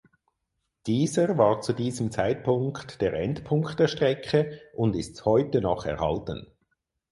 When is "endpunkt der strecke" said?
3.13-4.59